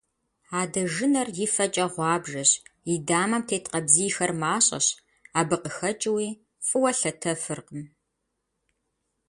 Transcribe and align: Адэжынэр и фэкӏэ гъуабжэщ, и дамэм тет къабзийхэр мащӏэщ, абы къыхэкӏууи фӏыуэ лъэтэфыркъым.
Адэжынэр 0.61 1.27
и 1.45 1.47
фэкӏэ 1.55 1.85
гъуабжэщ, 1.93 2.51
и 2.93 2.95
дамэм 3.07 3.43
тет 3.49 3.65
къабзийхэр 3.71 4.31
мащӏэщ, 4.41 4.87
абы 5.39 5.55
къыхэкӏууи 5.63 6.29
фӏыуэ 6.67 6.91
лъэтэфыркъым. 6.99 7.83